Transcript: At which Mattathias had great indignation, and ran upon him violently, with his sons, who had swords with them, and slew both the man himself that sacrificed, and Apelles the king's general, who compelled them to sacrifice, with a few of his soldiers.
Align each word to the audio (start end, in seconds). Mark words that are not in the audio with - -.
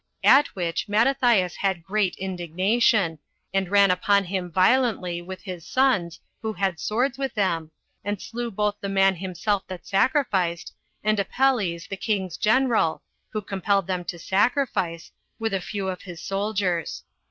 At 0.23 0.47
which 0.55 0.89
Mattathias 0.89 1.57
had 1.57 1.83
great 1.83 2.15
indignation, 2.15 3.19
and 3.53 3.69
ran 3.69 3.91
upon 3.91 4.23
him 4.23 4.49
violently, 4.51 5.21
with 5.21 5.41
his 5.43 5.63
sons, 5.63 6.19
who 6.41 6.53
had 6.53 6.79
swords 6.79 7.19
with 7.19 7.35
them, 7.35 7.69
and 8.03 8.19
slew 8.19 8.49
both 8.49 8.75
the 8.81 8.89
man 8.89 9.15
himself 9.17 9.61
that 9.67 9.85
sacrificed, 9.85 10.73
and 11.03 11.19
Apelles 11.19 11.85
the 11.85 11.97
king's 11.97 12.37
general, 12.37 13.03
who 13.29 13.43
compelled 13.43 13.85
them 13.85 14.03
to 14.05 14.17
sacrifice, 14.17 15.11
with 15.37 15.53
a 15.53 15.61
few 15.61 15.87
of 15.87 16.01
his 16.01 16.19
soldiers. 16.19 17.03